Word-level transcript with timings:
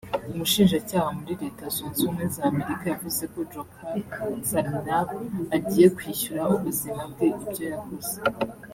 Umushinjacyaha 0.33 1.09
muri 1.17 1.33
Leta 1.41 1.63
zunze 1.75 1.99
ubumwe 2.03 2.25
za 2.35 2.43
Amerika 2.51 2.83
yavuze 2.87 3.23
ko 3.31 3.39
Djokhar 3.49 3.93
Tsarnaev 4.43 5.09
agiye 5.55 5.87
kwishyura 5.97 6.41
ubuzima 6.55 7.01
bwe 7.11 7.27
ibyo 7.43 7.65
yakoze 7.73 8.15